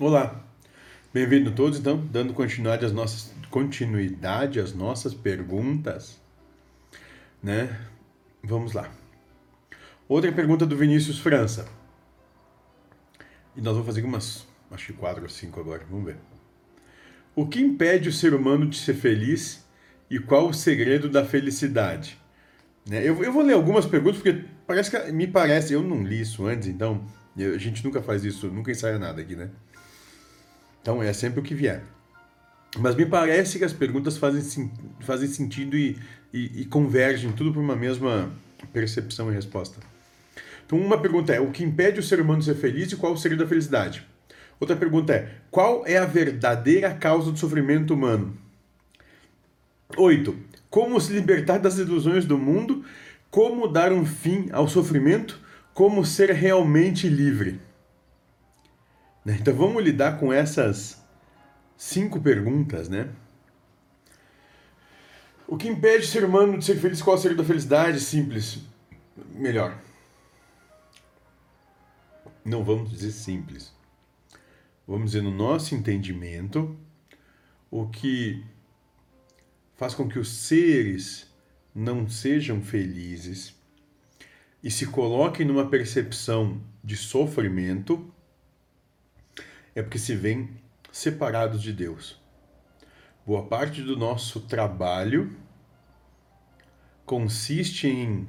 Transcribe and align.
Olá, 0.00 0.44
bem-vindo 1.12 1.52
todos, 1.52 1.78
então, 1.78 2.04
dando 2.10 2.34
continuidade 2.34 2.84
às 2.84 2.90
nossas, 2.90 3.32
continuidade 3.48 4.58
às 4.58 4.74
nossas 4.74 5.14
perguntas, 5.14 6.20
né? 7.40 7.78
Vamos 8.42 8.72
lá. 8.72 8.90
Outra 10.08 10.32
pergunta 10.32 10.66
do 10.66 10.76
Vinícius 10.76 11.20
França. 11.20 11.68
E 13.54 13.60
nós 13.60 13.74
vamos 13.74 13.86
fazer 13.86 14.04
umas, 14.04 14.44
acho 14.72 14.86
que 14.86 14.92
quatro 14.94 15.22
ou 15.22 15.28
cinco 15.28 15.60
agora, 15.60 15.86
vamos 15.88 16.06
ver. 16.06 16.16
O 17.36 17.46
que 17.46 17.60
impede 17.60 18.08
o 18.08 18.12
ser 18.12 18.34
humano 18.34 18.66
de 18.66 18.76
ser 18.76 18.94
feliz 18.94 19.64
e 20.10 20.18
qual 20.18 20.48
o 20.48 20.52
segredo 20.52 21.08
da 21.08 21.24
felicidade? 21.24 22.18
Né? 22.84 22.98
Eu, 23.08 23.22
eu 23.22 23.32
vou 23.32 23.44
ler 23.44 23.54
algumas 23.54 23.86
perguntas 23.86 24.20
porque 24.20 24.44
parece 24.66 24.90
que 24.90 25.12
me 25.12 25.28
parece, 25.28 25.72
eu 25.72 25.84
não 25.84 26.02
li 26.02 26.20
isso 26.20 26.44
antes, 26.44 26.66
então 26.66 27.06
a 27.36 27.58
gente 27.58 27.84
nunca 27.84 28.02
faz 28.02 28.24
isso, 28.24 28.48
nunca 28.48 28.72
ensaia 28.72 28.98
nada 28.98 29.20
aqui, 29.20 29.36
né? 29.36 29.50
Então 30.84 31.02
é 31.02 31.14
sempre 31.14 31.40
o 31.40 31.42
que 31.42 31.54
vier. 31.54 31.82
Mas 32.78 32.94
me 32.94 33.06
parece 33.06 33.56
que 33.58 33.64
as 33.64 33.72
perguntas 33.72 34.18
fazem, 34.18 34.70
fazem 35.00 35.28
sentido 35.28 35.78
e, 35.78 35.96
e, 36.30 36.60
e 36.60 36.64
convergem 36.66 37.32
tudo 37.32 37.50
para 37.50 37.60
uma 37.62 37.74
mesma 37.74 38.30
percepção 38.70 39.32
e 39.32 39.34
resposta. 39.34 39.80
Então, 40.66 40.78
uma 40.78 41.00
pergunta 41.00 41.32
é: 41.32 41.40
o 41.40 41.50
que 41.50 41.64
impede 41.64 42.00
o 42.00 42.02
ser 42.02 42.20
humano 42.20 42.40
de 42.40 42.44
ser 42.44 42.56
feliz 42.56 42.92
e 42.92 42.96
qual 42.96 43.14
o 43.14 43.16
segredo 43.16 43.44
da 43.44 43.48
felicidade? 43.48 44.06
Outra 44.60 44.76
pergunta 44.76 45.14
é: 45.14 45.36
qual 45.50 45.86
é 45.86 45.96
a 45.96 46.04
verdadeira 46.04 46.92
causa 46.92 47.32
do 47.32 47.38
sofrimento 47.38 47.94
humano? 47.94 48.36
8. 49.96 50.36
Como 50.68 51.00
se 51.00 51.14
libertar 51.14 51.56
das 51.56 51.78
ilusões 51.78 52.26
do 52.26 52.36
mundo? 52.36 52.84
Como 53.30 53.68
dar 53.68 53.90
um 53.90 54.04
fim 54.04 54.50
ao 54.52 54.68
sofrimento? 54.68 55.40
Como 55.72 56.04
ser 56.04 56.30
realmente 56.30 57.08
livre? 57.08 57.58
Né? 59.24 59.38
Então 59.40 59.54
vamos 59.54 59.82
lidar 59.82 60.18
com 60.18 60.32
essas 60.32 61.02
cinco 61.76 62.20
perguntas, 62.20 62.88
né? 62.88 63.10
O 65.46 65.56
que 65.56 65.68
impede 65.68 66.04
o 66.04 66.08
ser 66.08 66.24
humano 66.24 66.58
de 66.58 66.64
ser 66.64 66.76
feliz? 66.76 67.02
Qual 67.02 67.18
seria 67.18 67.36
da 67.36 67.44
felicidade? 67.44 68.00
Simples. 68.00 68.60
Melhor. 69.34 69.78
Não 72.44 72.64
vamos 72.64 72.90
dizer 72.90 73.12
simples. 73.12 73.72
Vamos 74.86 75.12
dizer, 75.12 75.22
no 75.22 75.30
nosso 75.30 75.74
entendimento, 75.74 76.76
o 77.70 77.86
que 77.88 78.44
faz 79.76 79.94
com 79.94 80.08
que 80.08 80.18
os 80.18 80.28
seres 80.28 81.32
não 81.74 82.08
sejam 82.08 82.62
felizes 82.62 83.54
e 84.62 84.70
se 84.70 84.86
coloquem 84.86 85.46
numa 85.46 85.68
percepção 85.68 86.60
de 86.82 86.96
sofrimento 86.96 88.13
é 89.74 89.82
porque 89.82 89.98
se 89.98 90.14
vêm 90.14 90.50
separados 90.92 91.62
de 91.62 91.72
Deus. 91.72 92.20
Boa 93.26 93.46
parte 93.46 93.82
do 93.82 93.96
nosso 93.96 94.40
trabalho 94.40 95.34
consiste 97.04 97.88
em 97.88 98.28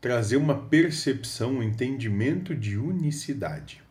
trazer 0.00 0.36
uma 0.36 0.66
percepção, 0.68 1.56
um 1.56 1.62
entendimento 1.62 2.54
de 2.54 2.78
unicidade, 2.78 3.82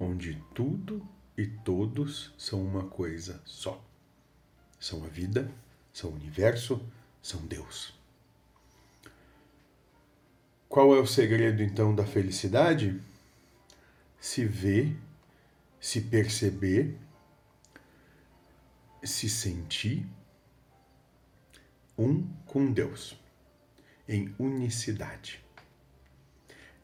onde 0.00 0.42
tudo 0.54 1.06
e 1.36 1.46
todos 1.46 2.32
são 2.36 2.64
uma 2.64 2.84
coisa 2.84 3.40
só. 3.44 3.84
São 4.80 5.04
a 5.04 5.08
vida, 5.08 5.50
são 5.92 6.10
o 6.10 6.14
universo, 6.14 6.80
são 7.22 7.40
Deus. 7.46 7.94
Qual 10.68 10.94
é 10.94 11.00
o 11.00 11.06
segredo 11.06 11.62
então 11.62 11.94
da 11.94 12.04
felicidade? 12.04 13.00
Se 14.18 14.44
ver, 14.44 14.96
se 15.80 16.00
perceber, 16.00 16.98
se 19.02 19.28
sentir 19.28 20.06
um 21.96 22.26
com 22.44 22.72
Deus, 22.72 23.18
em 24.08 24.34
unicidade. 24.38 25.44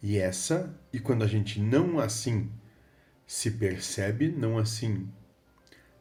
E 0.03 0.19
essa, 0.19 0.75
e 0.93 0.99
quando 0.99 1.23
a 1.23 1.27
gente 1.27 1.61
não 1.61 1.99
assim 1.99 2.51
se 3.27 3.51
percebe, 3.53 4.29
não 4.31 4.59
assim 4.59 5.09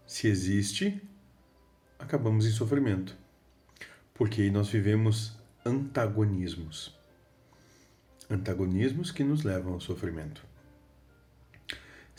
se 0.06 0.28
existe, 0.28 1.02
acabamos 2.00 2.46
em 2.46 2.52
sofrimento. 2.52 3.18
Porque 4.14 4.50
nós 4.50 4.70
vivemos 4.70 5.38
antagonismos. 5.66 6.98
Antagonismos 8.30 9.12
que 9.12 9.24
nos 9.24 9.44
levam 9.44 9.74
ao 9.74 9.82
sofrimento 9.82 10.51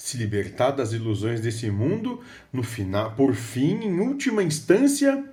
se 0.02 0.16
libertar 0.16 0.72
das 0.72 0.92
ilusões 0.92 1.40
desse 1.40 1.70
mundo, 1.70 2.20
no 2.52 2.64
final, 2.64 3.14
por 3.14 3.36
fim, 3.36 3.84
em 3.84 4.00
última 4.00 4.42
instância, 4.42 5.24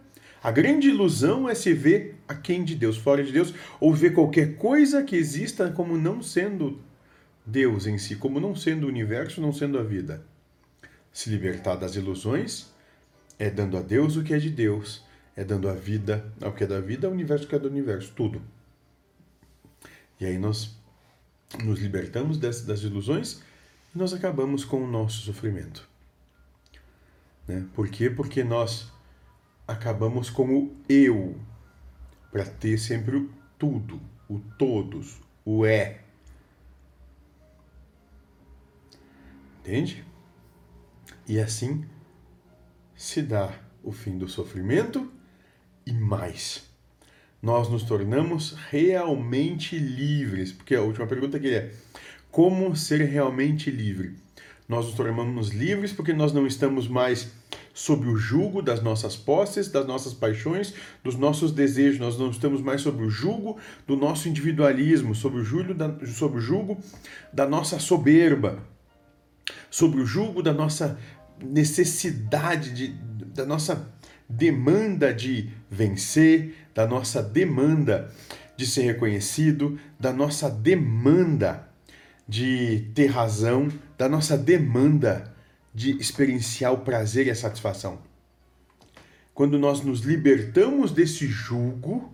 a 0.44 0.52
grande 0.52 0.90
ilusão 0.90 1.50
é 1.50 1.56
se 1.56 1.74
ver 1.74 2.20
aquém 2.28 2.64
de 2.64 2.76
Deus, 2.76 2.96
fora 2.96 3.24
de 3.24 3.32
Deus, 3.32 3.52
ou 3.80 3.96
ver 3.96 4.14
qualquer 4.14 4.58
coisa 4.58 5.04
que 5.04 5.16
exista 5.16 5.72
como 5.72 5.98
não 5.98 6.22
sendo 6.22 6.80
Deus 7.44 7.88
em 7.88 7.98
si, 7.98 8.16
como 8.16 8.40
não 8.40 8.56
sendo 8.56 8.84
o 8.84 8.90
universo, 8.90 9.42
não 9.42 9.52
sendo 9.52 9.80
a 9.80 9.84
vida. 9.84 10.24
Se 11.12 11.32
libertar 11.32 11.76
das 11.76 11.96
ilusões 11.96 12.72
é 13.40 13.50
dando 13.50 13.76
a 13.76 13.82
Deus 13.82 14.18
o 14.18 14.24
que 14.24 14.36
é 14.36 14.38
de 14.38 14.52
Deus, 14.52 15.04
é 15.36 15.44
dando 15.44 15.68
a 15.68 15.74
vida 15.74 16.32
ao 16.40 16.54
que 16.54 16.64
é 16.64 16.68
da 16.68 16.80
vida, 16.80 17.08
ao 17.08 17.14
universo 17.14 17.48
que 17.48 17.56
é 17.56 17.60
do 17.60 17.68
universo, 17.68 18.14
tudo. 18.16 18.40
E 20.20 20.28
aí 20.28 20.38
nós 20.38 20.78
nos 21.64 21.80
libertamos 21.80 22.38
das, 22.38 22.62
das 22.62 22.84
ilusões 22.84 23.49
nós 23.94 24.14
acabamos 24.14 24.64
com 24.64 24.84
o 24.84 24.88
nosso 24.88 25.22
sofrimento. 25.22 25.88
Né? 27.48 27.68
Por 27.74 27.90
quê? 27.90 28.10
Porque 28.10 28.44
nós 28.44 28.92
acabamos 29.68 30.30
com 30.30 30.56
o 30.56 30.76
eu, 30.88 31.40
para 32.32 32.46
ter 32.46 32.78
sempre 32.78 33.18
o 33.18 33.30
tudo, 33.58 34.00
o 34.30 34.40
todos, 34.58 35.20
o 35.44 35.66
é. 35.66 36.02
Entende? 39.60 40.06
E 41.28 41.40
assim 41.40 41.86
se 42.96 43.22
dá 43.22 43.54
o 43.84 43.92
fim 43.92 44.18
do 44.18 44.28
sofrimento 44.28 45.12
e 45.86 45.94
mais. 45.94 46.70
Nós 47.42 47.70
nos 47.70 47.84
tornamos 47.84 48.54
realmente 48.70 49.78
livres. 49.78 50.52
Porque 50.52 50.76
a 50.76 50.82
última 50.82 51.08
pergunta 51.08 51.40
que 51.40 51.54
é: 51.54 51.74
como 52.32 52.76
ser 52.76 53.02
realmente 53.02 53.72
livre? 53.72 54.16
Nós 54.68 54.86
nos 54.86 54.96
tornamos 54.96 55.50
livres 55.50 55.92
porque 55.92 56.14
nós 56.14 56.32
não 56.32 56.46
estamos 56.46 56.88
mais 56.88 57.32
sob 57.74 58.08
o 58.08 58.18
jugo 58.18 58.62
das 58.62 58.84
nossas 58.84 59.16
posses, 59.16 59.70
das 59.70 59.88
nossas 59.88 60.14
paixões, 60.14 60.74
dos 61.04 61.16
nossos 61.16 61.52
desejos. 61.52 62.00
Nós 62.00 62.20
não 62.20 62.30
estamos 62.30 62.62
mais 62.62 62.82
sob 62.82 63.04
o 63.04 63.10
jugo 63.10 63.58
do 63.88 63.96
nosso 63.96 64.28
individualismo, 64.28 65.16
sob 65.16 65.38
o 65.38 65.44
jugo 65.44 65.74
da, 65.74 65.96
sob 66.06 66.38
o 66.38 66.42
jugo 66.42 66.78
da 67.34 67.48
nossa 67.48 67.80
soberba, 67.80 68.60
sob 69.72 70.00
o 70.00 70.06
jugo 70.06 70.44
da 70.44 70.54
nossa 70.54 71.00
necessidade, 71.42 72.74
de, 72.74 72.88
da 73.34 73.46
nossa 73.46 73.92
demanda 74.28 75.14
de 75.14 75.50
vencer, 75.72 76.68
da 76.76 76.86
nossa 76.86 77.24
demanda 77.24 78.14
de 78.56 78.68
ser 78.68 78.84
reconhecido, 78.84 79.80
da 79.98 80.12
nossa 80.12 80.50
demanda 80.50 81.69
de 82.30 82.92
ter 82.94 83.08
razão, 83.08 83.70
da 83.98 84.08
nossa 84.08 84.38
demanda 84.38 85.36
de 85.74 85.98
experienciar 85.98 86.72
o 86.72 86.82
prazer 86.82 87.26
e 87.26 87.32
a 87.32 87.36
satisfação. 87.36 88.00
Quando 89.34 89.58
nós 89.58 89.82
nos 89.82 90.02
libertamos 90.02 90.92
desse 90.92 91.26
julgo, 91.26 92.14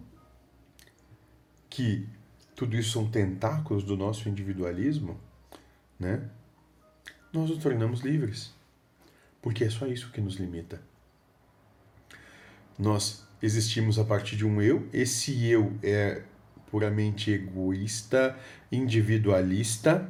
que 1.70 2.08
tudo 2.56 2.78
isso 2.78 2.92
são 2.92 3.12
tentáculos 3.12 3.84
do 3.84 3.98
nosso 3.98 4.30
individualismo, 4.30 5.20
né? 6.00 6.30
Nós 7.34 7.50
nos 7.50 7.62
tornamos 7.62 8.00
livres. 8.00 8.54
Porque 9.42 9.66
é 9.66 9.70
só 9.70 9.86
isso 9.86 10.14
que 10.14 10.22
nos 10.22 10.36
limita. 10.36 10.82
Nós 12.80 13.28
existimos 13.42 14.00
a 14.00 14.06
partir 14.06 14.38
de 14.38 14.46
um 14.46 14.62
eu, 14.62 14.88
esse 14.94 15.46
eu 15.46 15.74
é 15.84 16.24
puramente 16.70 17.32
egoísta, 17.32 18.38
individualista, 18.72 20.10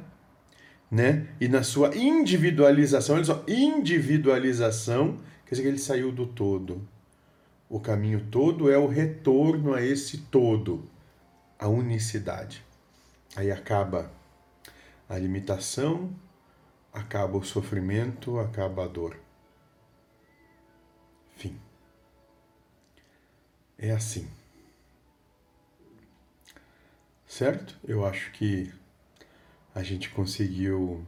né? 0.90 1.28
E 1.40 1.48
na 1.48 1.62
sua 1.62 1.96
individualização, 1.96 3.16
olha 3.16 3.24
só, 3.24 3.44
individualização, 3.46 5.20
quer 5.44 5.50
dizer 5.50 5.62
que 5.62 5.68
ele 5.68 5.78
saiu 5.78 6.12
do 6.12 6.26
todo. 6.26 6.86
O 7.68 7.80
caminho 7.80 8.26
todo 8.30 8.70
é 8.70 8.78
o 8.78 8.86
retorno 8.86 9.74
a 9.74 9.82
esse 9.82 10.18
todo, 10.18 10.88
a 11.58 11.68
unicidade. 11.68 12.64
Aí 13.34 13.50
acaba 13.50 14.10
a 15.08 15.18
limitação, 15.18 16.10
acaba 16.92 17.36
o 17.36 17.44
sofrimento, 17.44 18.38
acaba 18.38 18.84
a 18.84 18.88
dor. 18.88 19.16
Fim. 21.36 21.56
É 23.78 23.90
assim 23.90 24.26
certo? 27.36 27.78
Eu 27.86 28.06
acho 28.06 28.32
que 28.32 28.72
a 29.74 29.82
gente 29.82 30.08
conseguiu 30.08 31.06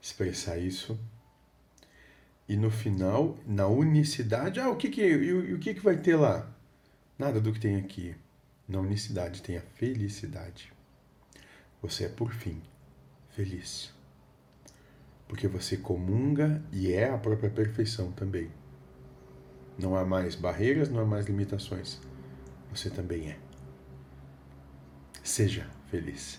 expressar 0.00 0.58
isso. 0.58 1.00
E 2.46 2.58
no 2.58 2.70
final, 2.70 3.38
na 3.46 3.66
unicidade, 3.66 4.60
ah, 4.60 4.68
o 4.68 4.76
que 4.76 4.90
que, 4.90 5.00
e, 5.00 5.54
o 5.54 5.58
que, 5.58 5.72
que 5.72 5.80
vai 5.80 5.96
ter 5.96 6.16
lá? 6.16 6.54
Nada 7.18 7.40
do 7.40 7.54
que 7.54 7.58
tem 7.60 7.76
aqui. 7.76 8.14
Na 8.68 8.80
unicidade 8.80 9.40
tem 9.40 9.56
a 9.56 9.62
felicidade. 9.62 10.70
Você 11.80 12.04
é, 12.04 12.08
por 12.10 12.30
fim, 12.34 12.60
feliz. 13.30 13.94
Porque 15.26 15.48
você 15.48 15.78
comunga 15.78 16.62
e 16.70 16.92
é 16.92 17.08
a 17.08 17.16
própria 17.16 17.48
perfeição 17.48 18.12
também. 18.12 18.50
Não 19.78 19.96
há 19.96 20.04
mais 20.04 20.34
barreiras, 20.34 20.90
não 20.90 21.00
há 21.00 21.06
mais 21.06 21.24
limitações. 21.24 21.98
Você 22.70 22.90
também 22.90 23.30
é. 23.30 23.43
Seja 25.24 25.66
feliz. 25.90 26.38